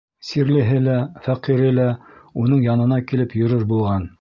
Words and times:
Сирлеһе 0.27 0.77
лә, 0.85 0.95
фәҡире 1.27 1.69
лә 1.81 1.87
уның 2.45 2.65
янына 2.71 3.01
килеп 3.13 3.37
йөрөр 3.43 3.69
булған. 3.75 4.09